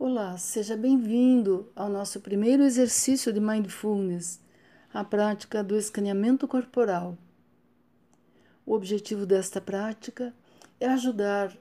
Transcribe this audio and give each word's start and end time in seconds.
Olá, 0.00 0.38
seja 0.38 0.76
bem-vindo 0.76 1.72
ao 1.74 1.88
nosso 1.88 2.20
primeiro 2.20 2.62
exercício 2.62 3.32
de 3.32 3.40
Mindfulness, 3.40 4.38
a 4.94 5.02
prática 5.02 5.60
do 5.60 5.76
escaneamento 5.76 6.46
corporal. 6.46 7.18
O 8.64 8.74
objetivo 8.74 9.26
desta 9.26 9.60
prática 9.60 10.32
é 10.78 10.86
ajudar 10.86 11.52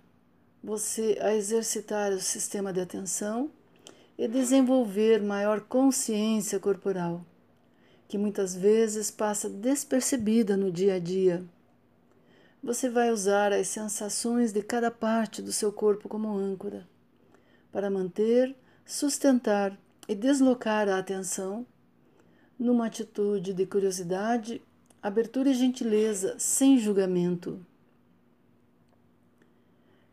você 0.63 1.17
a 1.19 1.33
exercitar 1.33 2.11
o 2.11 2.19
sistema 2.19 2.71
de 2.71 2.79
atenção 2.79 3.49
e 4.15 4.27
desenvolver 4.27 5.19
maior 5.19 5.61
consciência 5.61 6.59
corporal, 6.59 7.25
que 8.07 8.19
muitas 8.19 8.55
vezes 8.55 9.09
passa 9.09 9.49
despercebida 9.49 10.55
no 10.55 10.71
dia 10.71 10.93
a 10.93 10.99
dia. 10.99 11.43
Você 12.61 12.87
vai 12.87 13.11
usar 13.11 13.51
as 13.51 13.67
sensações 13.67 14.53
de 14.53 14.61
cada 14.61 14.91
parte 14.91 15.41
do 15.41 15.51
seu 15.51 15.73
corpo 15.73 16.07
como 16.07 16.37
âncora 16.37 16.85
para 17.71 17.89
manter, 17.89 18.55
sustentar 18.85 19.77
e 20.07 20.15
deslocar 20.15 20.87
a 20.87 20.97
atenção 20.97 21.65
numa 22.57 22.87
atitude 22.87 23.53
de 23.53 23.65
curiosidade, 23.65 24.61
abertura 25.01 25.49
e 25.49 25.53
gentileza 25.53 26.35
sem 26.39 26.77
julgamento. 26.79 27.63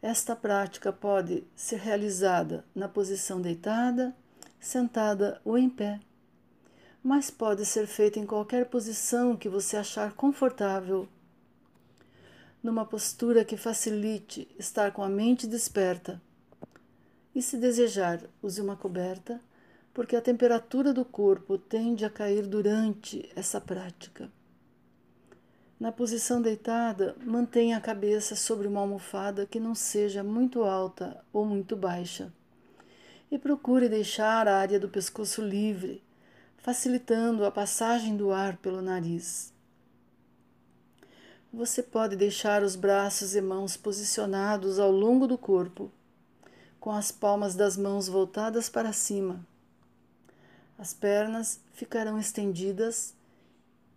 Esta 0.02 0.36
prática 0.36 0.92
pode 0.92 1.44
ser 1.56 1.78
realizada 1.78 2.64
na 2.74 2.86
posição 2.88 3.40
deitada, 3.40 4.14
sentada 4.60 5.40
ou 5.44 5.56
em 5.56 5.70
pé, 5.70 5.98
mas 7.02 7.30
pode 7.30 7.64
ser 7.64 7.86
feita 7.86 8.18
em 8.18 8.26
qualquer 8.26 8.66
posição 8.66 9.36
que 9.36 9.48
você 9.48 9.76
achar 9.76 10.12
confortável. 10.12 11.08
Numa 12.62 12.84
postura 12.84 13.44
que 13.44 13.56
facilite 13.56 14.48
estar 14.58 14.90
com 14.92 15.02
a 15.02 15.08
mente 15.08 15.46
desperta 15.46 16.20
e, 17.34 17.42
se 17.42 17.56
desejar, 17.56 18.20
use 18.42 18.60
uma 18.60 18.76
coberta, 18.76 19.40
porque 19.92 20.14
a 20.14 20.20
temperatura 20.20 20.92
do 20.92 21.04
corpo 21.04 21.58
tende 21.58 22.04
a 22.04 22.10
cair 22.10 22.46
durante 22.46 23.28
essa 23.34 23.60
prática. 23.60 24.30
Na 25.78 25.90
posição 25.90 26.40
deitada, 26.40 27.16
mantenha 27.24 27.76
a 27.76 27.80
cabeça 27.80 28.36
sobre 28.36 28.68
uma 28.68 28.80
almofada 28.80 29.44
que 29.44 29.58
não 29.58 29.74
seja 29.74 30.22
muito 30.22 30.62
alta 30.62 31.22
ou 31.32 31.44
muito 31.44 31.76
baixa. 31.76 32.32
E 33.30 33.38
procure 33.38 33.88
deixar 33.88 34.46
a 34.46 34.58
área 34.58 34.78
do 34.78 34.88
pescoço 34.88 35.42
livre, 35.42 36.02
facilitando 36.58 37.44
a 37.44 37.50
passagem 37.50 38.16
do 38.16 38.30
ar 38.30 38.56
pelo 38.58 38.80
nariz. 38.80 39.52
Você 41.52 41.82
pode 41.82 42.16
deixar 42.16 42.62
os 42.62 42.76
braços 42.76 43.34
e 43.34 43.40
mãos 43.40 43.76
posicionados 43.76 44.78
ao 44.78 44.90
longo 44.90 45.26
do 45.26 45.36
corpo 45.36 45.90
com 46.84 46.92
as 46.92 47.10
palmas 47.10 47.54
das 47.54 47.78
mãos 47.78 48.08
voltadas 48.08 48.68
para 48.68 48.92
cima. 48.92 49.40
As 50.76 50.92
pernas 50.92 51.58
ficarão 51.72 52.18
estendidas, 52.18 53.14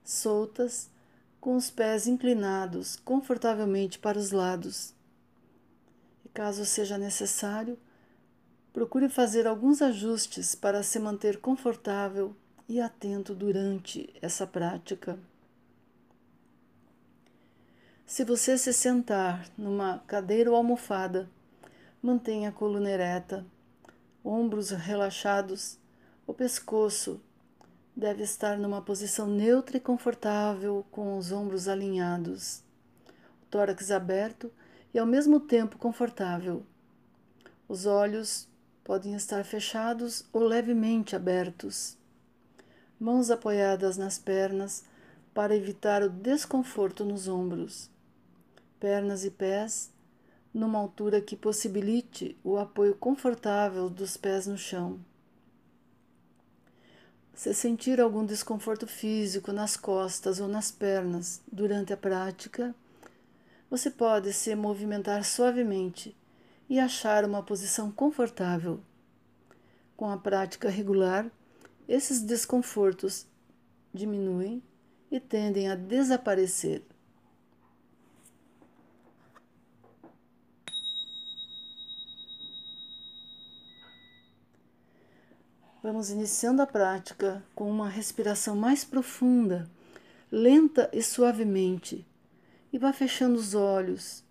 soltas, 0.05 0.89
com 1.37 1.57
os 1.57 1.69
pés 1.69 2.07
inclinados 2.07 2.95
confortavelmente 3.03 3.99
para 3.99 4.17
os 4.17 4.31
lados. 4.31 4.93
E 6.23 6.29
caso 6.29 6.65
seja 6.65 6.97
necessário, 6.97 7.77
procure 8.71 9.09
fazer 9.09 9.45
alguns 9.45 9.81
ajustes 9.81 10.55
para 10.55 10.81
se 10.81 10.97
manter 10.97 11.41
confortável 11.41 12.33
e 12.69 12.79
atento 12.79 13.35
durante 13.35 14.09
essa 14.21 14.47
prática. 14.47 15.19
Se 18.05 18.23
você 18.23 18.57
se 18.57 18.71
sentar 18.71 19.45
numa 19.57 19.99
cadeira 20.07 20.49
ou 20.49 20.55
almofada, 20.55 21.29
Mantenha 22.07 22.47
a 22.47 22.51
coluna 22.53 22.89
ereta, 22.89 23.45
ombros 24.23 24.69
relaxados, 24.69 25.77
o 26.25 26.33
pescoço 26.33 27.19
deve 27.93 28.23
estar 28.23 28.57
numa 28.57 28.81
posição 28.81 29.27
neutra 29.27 29.75
e 29.75 29.81
confortável, 29.81 30.85
com 30.89 31.17
os 31.17 31.33
ombros 31.33 31.67
alinhados, 31.67 32.63
o 33.41 33.45
tórax 33.51 33.91
aberto 33.91 34.49
e 34.93 34.97
ao 34.97 35.05
mesmo 35.05 35.37
tempo 35.37 35.77
confortável. 35.77 36.63
Os 37.67 37.85
olhos 37.85 38.47
podem 38.85 39.13
estar 39.13 39.43
fechados 39.43 40.23
ou 40.31 40.43
levemente 40.43 41.13
abertos. 41.13 41.97
Mãos 42.97 43.29
apoiadas 43.29 43.97
nas 43.97 44.17
pernas 44.17 44.85
para 45.33 45.53
evitar 45.53 46.01
o 46.03 46.09
desconforto 46.09 47.03
nos 47.03 47.27
ombros. 47.27 47.91
Pernas 48.79 49.25
e 49.25 49.29
pés 49.29 49.91
numa 50.53 50.79
altura 50.79 51.21
que 51.21 51.35
possibilite 51.35 52.37
o 52.43 52.57
apoio 52.57 52.95
confortável 52.95 53.89
dos 53.89 54.17
pés 54.17 54.47
no 54.47 54.57
chão. 54.57 54.99
Se 57.33 57.53
sentir 57.53 58.01
algum 58.01 58.25
desconforto 58.25 58.87
físico 58.87 59.51
nas 59.51 59.77
costas 59.77 60.39
ou 60.39 60.47
nas 60.47 60.71
pernas 60.71 61.39
durante 61.51 61.93
a 61.93 61.97
prática, 61.97 62.73
você 63.69 63.91
pode 63.91 64.33
se 64.33 64.55
movimentar 64.55 65.23
suavemente 65.23 66.15
e 66.69 66.79
achar 66.79 67.23
uma 67.23 67.43
posição 67.43 67.91
confortável. 67.91 68.79
Com 69.95 70.09
a 70.09 70.17
prática 70.17 70.69
regular, 70.69 71.29
esses 71.87 72.21
desconfortos 72.21 73.25
diminuem 73.93 74.61
e 75.11 75.19
tendem 75.19 75.69
a 75.69 75.75
desaparecer. 75.75 76.83
Vamos 85.83 86.09
iniciando 86.09 86.63
a 86.63 86.65
prática 86.65 87.43
com 87.53 87.69
uma 87.69 87.87
respiração 87.87 88.55
mais 88.55 88.83
profunda, 88.83 89.69
lenta 90.31 90.89
e 90.91 91.03
suavemente, 91.03 92.03
e 92.73 92.79
vá 92.79 92.91
fechando 92.91 93.35
os 93.37 93.53
olhos, 93.53 94.23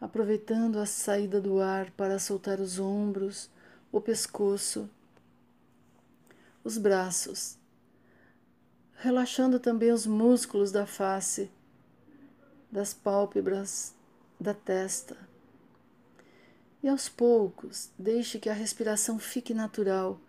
aproveitando 0.00 0.80
a 0.80 0.86
saída 0.86 1.40
do 1.40 1.60
ar 1.60 1.92
para 1.92 2.18
soltar 2.18 2.58
os 2.58 2.80
ombros, 2.80 3.48
o 3.92 4.00
pescoço, 4.00 4.90
os 6.64 6.78
braços, 6.78 7.56
relaxando 8.96 9.60
também 9.60 9.92
os 9.92 10.04
músculos 10.04 10.72
da 10.72 10.84
face, 10.84 11.48
das 12.72 12.92
pálpebras, 12.92 13.94
da 14.40 14.52
testa. 14.52 15.16
E 16.84 16.88
aos 16.88 17.08
poucos, 17.08 17.88
deixe 17.98 18.38
que 18.38 18.50
a 18.50 18.52
respiração 18.52 19.18
fique 19.18 19.54
natural 19.54 20.20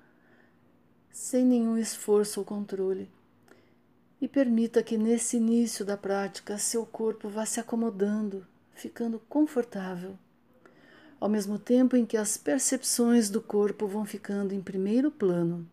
sem 1.12 1.44
nenhum 1.44 1.78
esforço 1.78 2.40
ou 2.40 2.46
controle. 2.46 3.12
E 4.22 4.28
permita 4.30 4.82
que 4.82 4.98
nesse 4.98 5.36
início 5.36 5.84
da 5.84 5.98
prática 5.98 6.58
seu 6.58 6.86
corpo 6.86 7.28
vá 7.28 7.46
se 7.46 7.60
acomodando, 7.60 8.48
ficando 8.74 9.20
confortável, 9.28 10.18
ao 11.20 11.28
mesmo 11.28 11.60
tempo 11.60 11.98
em 11.98 12.06
que 12.06 12.16
as 12.16 12.38
percepções 12.38 13.30
do 13.30 13.42
corpo 13.42 13.86
vão 13.86 14.06
ficando 14.06 14.54
em 14.54 14.62
primeiro 14.62 15.12
plano. 15.12 15.70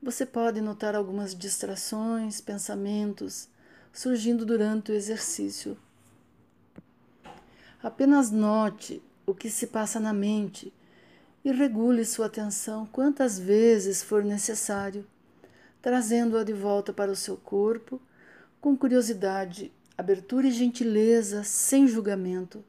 Você 0.00 0.24
pode 0.24 0.60
notar 0.60 0.94
algumas 0.94 1.34
distrações, 1.34 2.40
pensamentos 2.40 3.48
surgindo 3.92 4.46
durante 4.46 4.92
o 4.92 4.94
exercício. 4.94 5.76
Apenas 7.82 8.30
note 8.30 9.00
o 9.24 9.32
que 9.32 9.48
se 9.48 9.68
passa 9.68 10.00
na 10.00 10.12
mente 10.12 10.72
e 11.44 11.52
regule 11.52 12.04
sua 12.04 12.26
atenção 12.26 12.86
quantas 12.86 13.38
vezes 13.38 14.02
for 14.02 14.24
necessário, 14.24 15.06
trazendo-a 15.80 16.42
de 16.42 16.52
volta 16.52 16.92
para 16.92 17.10
o 17.10 17.16
seu 17.16 17.36
corpo 17.36 18.00
com 18.60 18.76
curiosidade, 18.76 19.72
abertura 19.96 20.48
e 20.48 20.50
gentileza, 20.50 21.44
sem 21.44 21.86
julgamento. 21.86 22.64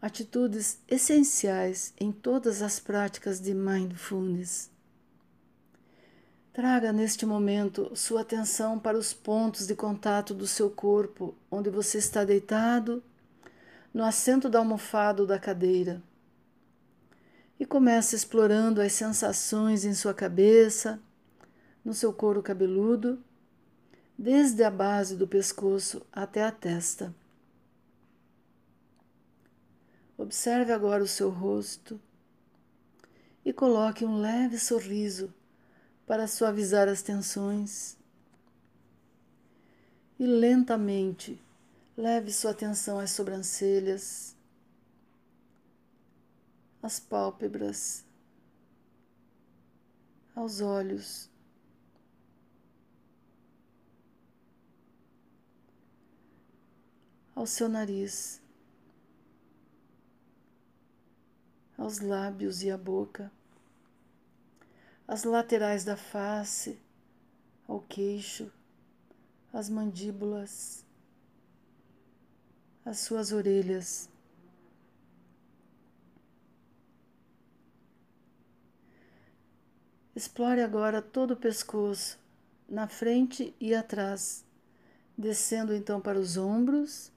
Atitudes 0.00 0.78
essenciais 0.86 1.92
em 1.98 2.12
todas 2.12 2.62
as 2.62 2.78
práticas 2.78 3.40
de 3.40 3.52
mindfulness. 3.52 4.70
Traga 6.52 6.92
neste 6.92 7.26
momento 7.26 7.90
sua 7.96 8.20
atenção 8.20 8.78
para 8.78 8.96
os 8.96 9.12
pontos 9.12 9.66
de 9.66 9.74
contato 9.74 10.32
do 10.32 10.46
seu 10.46 10.70
corpo, 10.70 11.34
onde 11.50 11.68
você 11.70 11.98
está 11.98 12.24
deitado, 12.24 13.02
no 13.92 14.04
assento 14.04 14.48
da 14.48 14.58
almofada 14.58 15.22
ou 15.22 15.26
da 15.26 15.38
cadeira 15.38 16.02
e 17.58 17.66
comece 17.66 18.14
explorando 18.14 18.80
as 18.80 18.92
sensações 18.92 19.84
em 19.84 19.92
sua 19.92 20.14
cabeça, 20.14 21.00
no 21.84 21.92
seu 21.92 22.12
couro 22.12 22.42
cabeludo, 22.42 23.22
desde 24.16 24.62
a 24.62 24.70
base 24.70 25.16
do 25.16 25.26
pescoço 25.26 26.06
até 26.12 26.44
a 26.44 26.52
testa. 26.52 27.14
Observe 30.16 30.72
agora 30.72 31.02
o 31.02 31.06
seu 31.06 31.30
rosto 31.30 32.00
e 33.44 33.52
coloque 33.52 34.04
um 34.04 34.20
leve 34.20 34.58
sorriso 34.58 35.32
para 36.06 36.26
suavizar 36.26 36.88
as 36.88 37.02
tensões. 37.02 37.96
E 40.18 40.26
lentamente 40.26 41.40
leve 41.98 42.32
sua 42.32 42.52
atenção 42.52 42.98
às 42.98 43.10
sobrancelhas 43.10 44.38
às 46.82 47.00
pálpebras, 47.00 48.04
aos 50.34 50.60
olhos. 50.60 51.28
Ao 57.34 57.46
seu 57.46 57.68
nariz, 57.68 58.40
aos 61.76 62.00
lábios 62.00 62.62
e 62.62 62.70
à 62.70 62.76
boca, 62.76 63.30
as 65.06 65.22
laterais 65.24 65.84
da 65.84 65.96
face, 65.96 66.80
ao 67.68 67.80
queixo, 67.80 68.50
as 69.52 69.68
mandíbulas, 69.68 70.84
as 72.88 73.00
suas 73.00 73.32
orelhas. 73.32 74.08
Explore 80.16 80.62
agora 80.62 81.02
todo 81.02 81.32
o 81.32 81.36
pescoço, 81.36 82.18
na 82.66 82.88
frente 82.88 83.54
e 83.60 83.74
atrás, 83.74 84.42
descendo 85.16 85.74
então 85.74 86.00
para 86.00 86.18
os 86.18 86.38
ombros. 86.38 87.12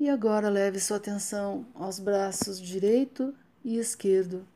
E 0.00 0.08
agora 0.08 0.48
leve 0.48 0.80
sua 0.80 0.96
atenção 0.96 1.66
aos 1.74 1.98
braços 1.98 2.58
direito 2.58 3.34
e 3.62 3.78
esquerdo, 3.78 4.48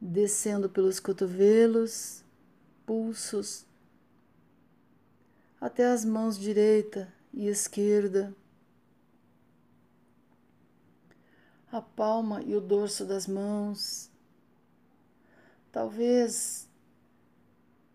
descendo 0.00 0.68
pelos 0.68 0.98
cotovelos, 0.98 2.24
pulsos, 2.84 3.64
até 5.62 5.86
as 5.86 6.04
mãos 6.04 6.36
direita 6.36 7.14
e 7.32 7.46
esquerda, 7.46 8.34
a 11.70 11.80
palma 11.80 12.42
e 12.42 12.56
o 12.56 12.60
dorso 12.60 13.04
das 13.04 13.28
mãos. 13.28 14.10
Talvez 15.70 16.68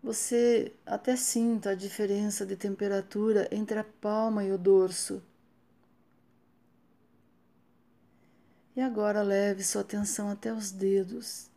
você 0.02 0.72
até 0.86 1.14
sinta 1.14 1.70
a 1.70 1.74
diferença 1.74 2.46
de 2.46 2.56
temperatura 2.56 3.46
entre 3.52 3.78
a 3.78 3.84
palma 3.84 4.42
e 4.42 4.50
o 4.50 4.56
dorso. 4.56 5.22
E 8.74 8.80
agora 8.80 9.20
leve 9.20 9.62
sua 9.62 9.82
atenção 9.82 10.30
até 10.30 10.50
os 10.50 10.70
dedos 10.70 11.50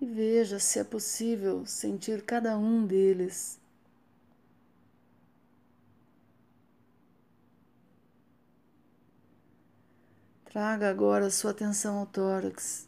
e 0.00 0.06
veja 0.06 0.58
se 0.58 0.80
é 0.80 0.84
possível 0.84 1.64
sentir 1.64 2.24
cada 2.24 2.58
um 2.58 2.84
deles. 2.84 3.61
Traga 10.52 10.90
agora 10.90 11.28
a 11.28 11.30
sua 11.30 11.52
atenção 11.52 11.96
ao 11.96 12.04
tórax, 12.04 12.86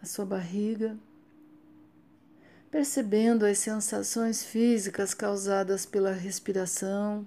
a 0.00 0.06
sua 0.06 0.24
barriga, 0.24 0.96
percebendo 2.70 3.44
as 3.44 3.58
sensações 3.58 4.44
físicas 4.44 5.14
causadas 5.14 5.84
pela 5.84 6.12
respiração, 6.12 7.26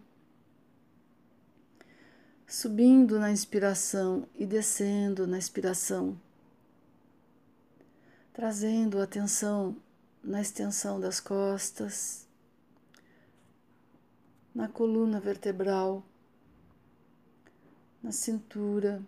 subindo 2.48 3.20
na 3.20 3.30
inspiração 3.30 4.26
e 4.34 4.46
descendo 4.46 5.28
na 5.28 5.38
expiração, 5.38 6.18
trazendo 8.32 9.02
atenção 9.02 9.76
na 10.24 10.40
extensão 10.40 11.02
das 11.02 11.20
costas, 11.20 12.26
na 14.56 14.70
coluna 14.70 15.20
vertebral 15.20 16.06
na 18.02 18.12
cintura, 18.12 19.02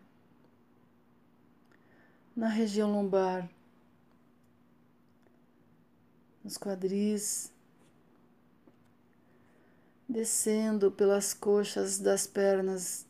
na 2.35 2.47
região 2.47 2.91
lombar, 2.91 3.49
nos 6.43 6.57
quadris, 6.57 7.51
descendo 10.07 10.91
pelas 10.91 11.33
coxas 11.33 11.97
das 11.97 12.27
pernas 12.27 13.05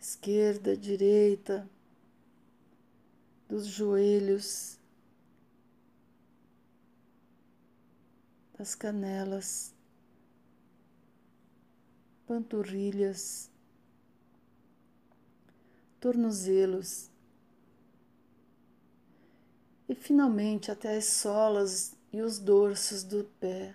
esquerda, 0.00 0.76
direita, 0.76 1.68
dos 3.48 3.66
joelhos, 3.66 4.76
das 8.58 8.74
canelas, 8.74 9.72
panturrilhas 12.26 13.51
tornozelos 16.02 17.08
e 19.88 19.94
finalmente 19.94 20.68
até 20.68 20.96
as 20.96 21.04
solas 21.04 21.94
e 22.12 22.20
os 22.20 22.40
dorsos 22.40 23.04
do 23.04 23.22
pé. 23.38 23.72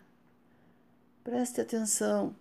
Preste 1.24 1.62
atenção 1.62 2.36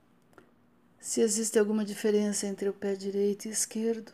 se 0.98 1.20
existe 1.20 1.56
alguma 1.56 1.84
diferença 1.84 2.48
entre 2.48 2.68
o 2.68 2.72
pé 2.72 2.96
direito 2.96 3.46
e 3.46 3.50
esquerdo. 3.50 4.12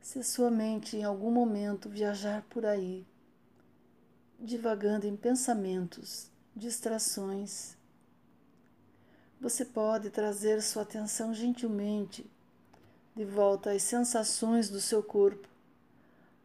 Se 0.00 0.24
sua 0.24 0.50
mente 0.50 0.96
em 0.96 1.04
algum 1.04 1.30
momento 1.30 1.90
viajar 1.90 2.42
por 2.48 2.64
aí, 2.64 3.06
divagando 4.40 5.06
em 5.06 5.14
pensamentos, 5.14 6.30
distrações, 6.56 7.76
você 9.44 9.62
pode 9.62 10.08
trazer 10.08 10.62
sua 10.62 10.84
atenção 10.84 11.34
gentilmente 11.34 12.24
de 13.14 13.26
volta 13.26 13.72
às 13.72 13.82
sensações 13.82 14.70
do 14.70 14.80
seu 14.80 15.02
corpo, 15.02 15.46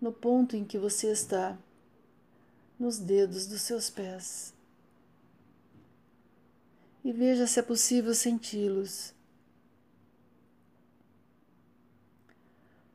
no 0.02 0.12
ponto 0.12 0.58
em 0.58 0.66
que 0.66 0.78
você 0.78 1.10
está, 1.10 1.58
nos 2.78 3.00
dedos 3.00 3.48
dos 3.48 3.62
seus 3.62 3.90
pés. 3.90 4.54
E 7.02 7.14
veja 7.14 7.48
se 7.48 7.62
é 7.62 7.64
possível 7.64 8.14
senti-los. 8.14 9.14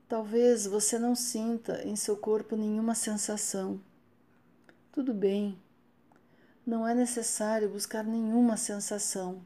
Talvez 0.06 0.66
você 0.66 0.98
não 0.98 1.14
sinta 1.14 1.82
em 1.82 1.96
seu 1.96 2.14
corpo 2.14 2.56
nenhuma 2.56 2.94
sensação. 2.94 3.80
Tudo 4.92 5.14
bem, 5.14 5.58
não 6.66 6.86
é 6.86 6.94
necessário 6.94 7.70
buscar 7.70 8.04
nenhuma 8.04 8.58
sensação. 8.58 9.43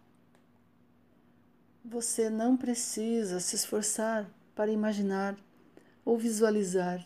Você 1.90 2.28
não 2.28 2.54
precisa 2.54 3.40
se 3.40 3.56
esforçar 3.56 4.30
para 4.54 4.70
imaginar 4.70 5.34
ou 6.04 6.18
visualizar. 6.18 7.02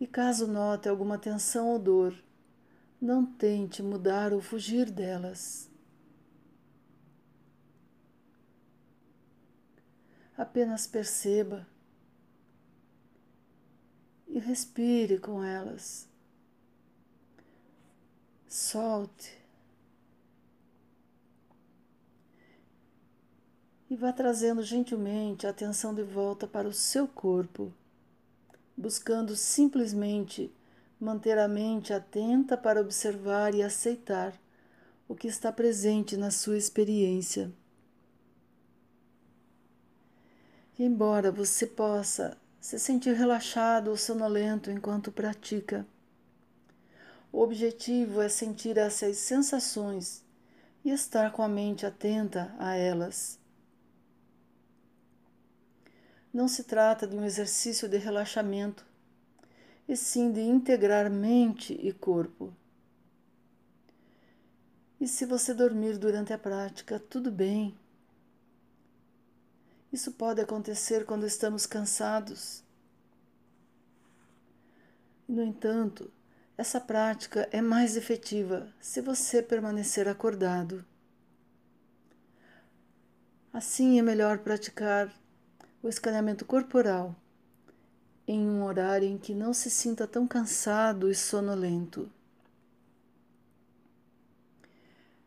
E 0.00 0.06
caso 0.06 0.46
note 0.46 0.88
alguma 0.88 1.18
tensão 1.18 1.68
ou 1.68 1.78
dor, 1.78 2.14
não 2.98 3.26
tente 3.26 3.82
mudar 3.82 4.32
ou 4.32 4.40
fugir 4.40 4.90
delas. 4.90 5.70
Apenas 10.34 10.86
perceba 10.86 11.66
e 14.26 14.38
respire 14.38 15.18
com 15.18 15.44
elas. 15.44 16.08
Solte 18.48 19.45
e 23.88 23.94
vá 23.94 24.12
trazendo 24.12 24.62
gentilmente 24.62 25.46
a 25.46 25.50
atenção 25.50 25.94
de 25.94 26.02
volta 26.02 26.46
para 26.46 26.66
o 26.66 26.72
seu 26.72 27.06
corpo, 27.06 27.72
buscando 28.76 29.36
simplesmente 29.36 30.52
manter 31.00 31.38
a 31.38 31.46
mente 31.46 31.92
atenta 31.92 32.56
para 32.56 32.80
observar 32.80 33.54
e 33.54 33.62
aceitar 33.62 34.34
o 35.08 35.14
que 35.14 35.28
está 35.28 35.52
presente 35.52 36.16
na 36.16 36.32
sua 36.32 36.58
experiência. 36.58 37.52
E 40.78 40.84
embora 40.84 41.30
você 41.30 41.66
possa 41.66 42.36
se 42.60 42.78
sentir 42.78 43.14
relaxado 43.14 43.88
ou 43.88 43.96
sonolento 43.96 44.70
enquanto 44.70 45.12
pratica, 45.12 45.86
o 47.32 47.40
objetivo 47.40 48.20
é 48.20 48.28
sentir 48.28 48.76
essas 48.76 49.18
sensações 49.18 50.24
e 50.84 50.90
estar 50.90 51.30
com 51.30 51.42
a 51.42 51.48
mente 51.48 51.86
atenta 51.86 52.54
a 52.58 52.74
elas 52.74 53.38
não 56.36 56.48
se 56.48 56.64
trata 56.64 57.06
de 57.06 57.16
um 57.16 57.24
exercício 57.24 57.88
de 57.88 57.96
relaxamento, 57.96 58.84
e 59.88 59.96
sim 59.96 60.30
de 60.30 60.42
integrar 60.42 61.10
mente 61.10 61.72
e 61.72 61.94
corpo. 61.94 62.54
E 65.00 65.08
se 65.08 65.24
você 65.24 65.54
dormir 65.54 65.96
durante 65.96 66.34
a 66.34 66.38
prática, 66.38 67.00
tudo 67.00 67.30
bem. 67.30 67.74
Isso 69.90 70.12
pode 70.12 70.42
acontecer 70.42 71.06
quando 71.06 71.24
estamos 71.24 71.64
cansados. 71.64 72.62
No 75.26 75.42
entanto, 75.42 76.12
essa 76.58 76.78
prática 76.78 77.48
é 77.50 77.62
mais 77.62 77.96
efetiva 77.96 78.70
se 78.78 79.00
você 79.00 79.42
permanecer 79.42 80.06
acordado. 80.06 80.84
Assim 83.54 83.98
é 83.98 84.02
melhor 84.02 84.40
praticar 84.40 85.10
o 85.82 85.88
escaneamento 85.88 86.44
corporal 86.44 87.14
em 88.26 88.40
um 88.40 88.64
horário 88.64 89.08
em 89.08 89.16
que 89.16 89.34
não 89.34 89.54
se 89.54 89.70
sinta 89.70 90.06
tão 90.06 90.26
cansado 90.26 91.08
e 91.08 91.14
sonolento. 91.14 92.10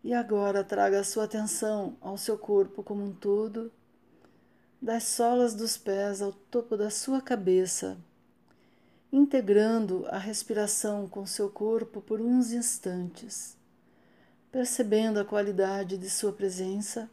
E 0.04 0.14
agora 0.14 0.64
traga 0.64 1.00
a 1.00 1.04
sua 1.04 1.24
atenção 1.26 1.96
ao 2.02 2.18
seu 2.18 2.38
corpo 2.38 2.84
como 2.84 3.04
um 3.04 3.14
todo, 3.14 3.72
das 4.82 5.04
solas 5.04 5.54
dos 5.54 5.78
pés 5.78 6.22
ao 6.22 6.32
topo 6.32 6.76
da 6.76 6.90
sua 6.90 7.22
cabeça, 7.22 7.98
integrando 9.12 10.06
a 10.08 10.18
respiração 10.18 11.08
com 11.08 11.26
seu 11.26 11.50
corpo 11.50 12.02
por 12.02 12.22
uns 12.22 12.52
instantes, 12.52 13.58
percebendo 14.52 15.20
a 15.20 15.26
qualidade 15.26 15.98
de 15.98 16.10
sua 16.10 16.32
presença 16.32 17.10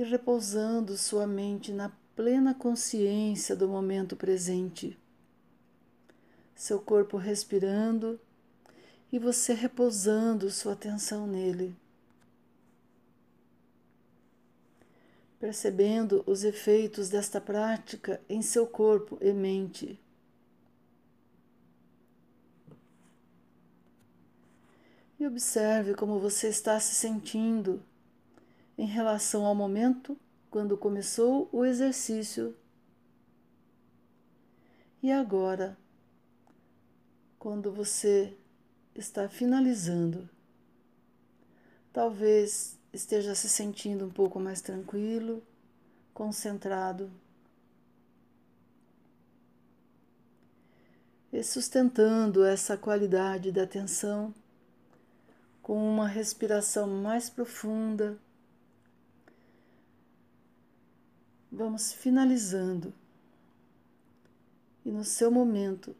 e 0.00 0.04
repousando 0.04 0.96
sua 0.96 1.26
mente 1.26 1.72
na 1.72 1.92
plena 2.16 2.54
consciência 2.54 3.54
do 3.54 3.68
momento 3.68 4.16
presente. 4.16 4.98
Seu 6.54 6.80
corpo 6.80 7.18
respirando 7.18 8.18
e 9.12 9.18
você 9.18 9.52
repousando 9.52 10.50
sua 10.50 10.72
atenção 10.72 11.26
nele. 11.26 11.76
Percebendo 15.38 16.24
os 16.26 16.44
efeitos 16.44 17.10
desta 17.10 17.38
prática 17.38 18.22
em 18.26 18.40
seu 18.40 18.66
corpo 18.66 19.18
e 19.20 19.34
mente. 19.34 20.00
E 25.18 25.26
observe 25.26 25.94
como 25.94 26.18
você 26.18 26.48
está 26.48 26.80
se 26.80 26.94
sentindo 26.94 27.82
em 28.80 28.86
relação 28.86 29.44
ao 29.44 29.54
momento 29.54 30.16
quando 30.50 30.74
começou 30.74 31.50
o 31.52 31.66
exercício 31.66 32.56
e 35.02 35.12
agora, 35.12 35.76
quando 37.38 37.70
você 37.70 38.34
está 38.94 39.28
finalizando. 39.28 40.26
Talvez 41.92 42.78
esteja 42.90 43.34
se 43.34 43.50
sentindo 43.50 44.06
um 44.06 44.10
pouco 44.10 44.40
mais 44.40 44.62
tranquilo, 44.62 45.42
concentrado. 46.14 47.10
E 51.30 51.42
sustentando 51.42 52.42
essa 52.42 52.78
qualidade 52.78 53.52
da 53.52 53.64
atenção 53.64 54.34
com 55.62 55.76
uma 55.86 56.08
respiração 56.08 56.86
mais 56.86 57.28
profunda. 57.28 58.18
Vamos 61.52 61.92
finalizando. 61.92 62.94
E 64.84 64.90
no 64.90 65.04
seu 65.04 65.30
momento, 65.30 65.94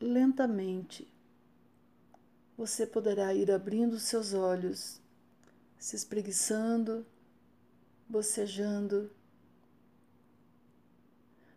lentamente, 0.00 1.06
você 2.56 2.86
poderá 2.86 3.34
ir 3.34 3.50
abrindo 3.50 3.98
seus 3.98 4.32
olhos, 4.32 5.00
se 5.78 5.94
espreguiçando, 5.94 7.04
bocejando, 8.08 9.10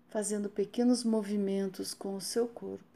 fazendo 0.09 0.49
pequenos 0.49 1.03
movimentos 1.03 1.93
com 1.93 2.15
o 2.15 2.21
seu 2.21 2.47
corpo. 2.47 2.90